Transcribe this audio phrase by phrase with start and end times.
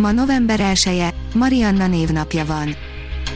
[0.00, 2.76] Ma november 1 -e, Marianna névnapja van.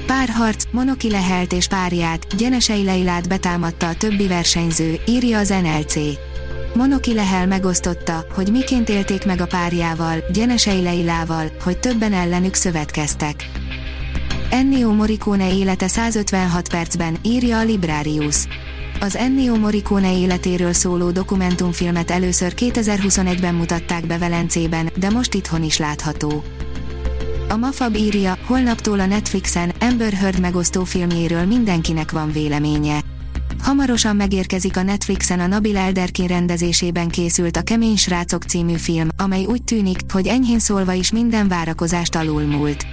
[0.06, 5.94] Párharc, Monoki Lehelt és párját, Gyenesei Leilát betámadta a többi versenyző, írja az NLC.
[6.74, 13.50] Monoki Lehel megosztotta, hogy miként élték meg a párjával, Gyenesei Leilával, hogy többen ellenük szövetkeztek.
[14.50, 18.46] Ennio Morricone élete 156 percben, írja a Librarius.
[19.00, 25.78] Az Ennio Morricone életéről szóló dokumentumfilmet először 2021-ben mutatták be Velencében, de most itthon is
[25.78, 26.42] látható.
[27.48, 33.00] A Mafab írja, holnaptól a Netflixen Amber Heard megosztó filmjéről mindenkinek van véleménye.
[33.62, 39.44] Hamarosan megérkezik a Netflixen a Nabil Elderkin rendezésében készült a Kemény Srácok című film, amely
[39.44, 42.86] úgy tűnik, hogy enyhén szólva is minden várakozást alulmúlt.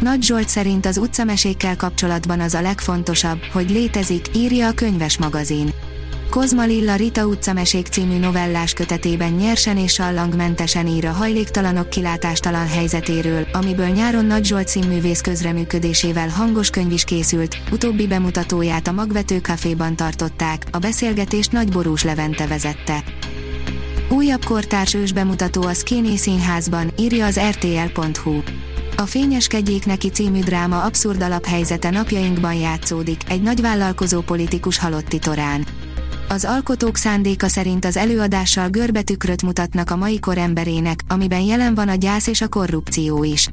[0.00, 5.70] Nagy Zsolt szerint az utcamesékkel kapcsolatban az a legfontosabb, hogy létezik, írja a könyves magazin.
[6.30, 13.46] Kozma Lilla Rita utcamesék című novellás kötetében nyersen és sallangmentesen ír a hajléktalanok kilátástalan helyzetéről,
[13.52, 19.96] amiből nyáron Nagy Zsolt színművész közreműködésével hangos könyv is készült, utóbbi bemutatóját a Magvető Caféban
[19.96, 23.04] tartották, a beszélgetést Nagy Borús Levente vezette.
[24.08, 28.40] Újabb kortárs ős bemutató a Skinny Színházban, írja az rtl.hu.
[28.98, 35.66] A Fényeskedjék neki című dráma abszurd alaphelyzete napjainkban játszódik, egy nagyvállalkozó politikus halott titorán.
[36.28, 41.88] Az alkotók szándéka szerint az előadással görbetükröt mutatnak a mai kor emberének, amiben jelen van
[41.88, 43.50] a gyász és a korrupció is.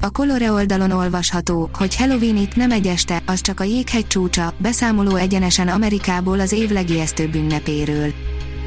[0.00, 4.54] A Colore oldalon olvasható, hogy Halloween itt nem egy este, az csak a jéghegy csúcsa,
[4.58, 8.12] beszámoló egyenesen Amerikából az év legijesztőbb ünnepéről.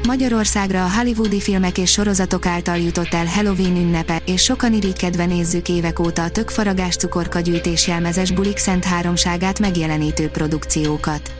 [0.06, 5.68] Magyarországra a hollywoodi filmek és sorozatok által jutott el Halloween ünnepe, és sokan irigykedve nézzük
[5.68, 11.32] évek óta a tökfaragás cukorkagyűjtés jelmezes bulik szent háromságát megjelenítő produkciókat.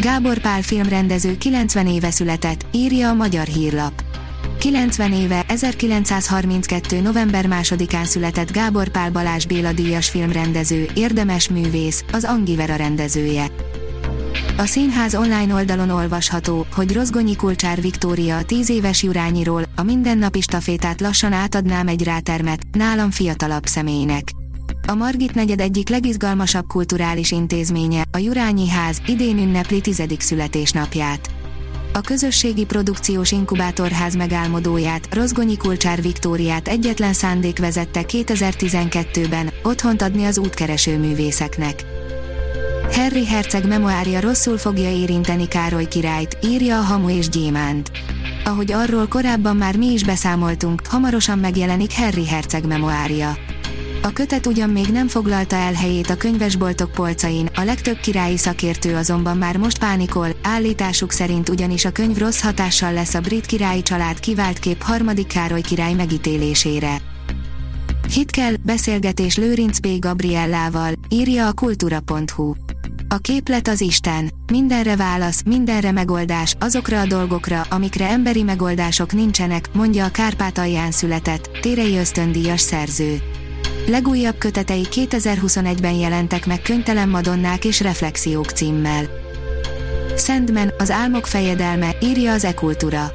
[0.00, 4.02] Gábor Pál filmrendező 90 éve született, írja a Magyar Hírlap.
[4.58, 7.00] 90 éve, 1932.
[7.00, 13.46] november 2-án született Gábor Pál Balázs Béla díjas filmrendező, érdemes művész, az Angivera rendezője.
[14.58, 20.40] A színház online oldalon olvasható, hogy Rozgonyi Kulcsár Viktória a 10 éves Jurányiról, a mindennapi
[20.40, 24.30] stafétát lassan átadnám egy rátermet, nálam fiatalabb személynek.
[24.86, 31.30] A Margit negyed egyik legizgalmasabb kulturális intézménye, a Jurányi Ház, idén ünnepli tizedik születésnapját.
[31.92, 40.38] A közösségi produkciós inkubátorház megálmodóját, Rozgonyi Kulcsár Viktóriát egyetlen szándék vezette 2012-ben, otthont adni az
[40.38, 41.97] útkereső művészeknek.
[42.92, 47.90] Harry Herceg memoárja rosszul fogja érinteni Károly királyt, írja a Hamu és Gyémánt.
[48.44, 53.36] Ahogy arról korábban már mi is beszámoltunk, hamarosan megjelenik Harry Herceg memoárja.
[54.02, 58.96] A kötet ugyan még nem foglalta el helyét a könyvesboltok polcain, a legtöbb királyi szakértő
[58.96, 63.82] azonban már most pánikol, állításuk szerint ugyanis a könyv rossz hatással lesz a brit királyi
[63.82, 66.96] család kivált kép harmadik Károly király megítélésére.
[68.12, 69.98] Hit kell, beszélgetés Lőrinc P.
[69.98, 72.54] Gabriellával, írja a kultúra.hu.
[73.10, 79.68] A képlet az Isten, mindenre válasz, mindenre megoldás, azokra a dolgokra, amikre emberi megoldások nincsenek,
[79.72, 83.18] mondja a Kárpátalján született, Térei ösztöndíjas szerző.
[83.86, 89.04] Legújabb kötetei 2021-ben jelentek meg Könytelen Madonnák és Reflexiók címmel.
[90.16, 93.12] Sandman, az álmok fejedelme, írja az e-kultúra.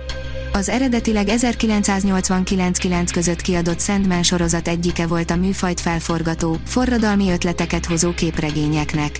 [0.54, 8.14] Az eredetileg 1989-9 között kiadott Sandman sorozat egyike volt a műfajt felforgató, forradalmi ötleteket hozó
[8.14, 9.20] képregényeknek.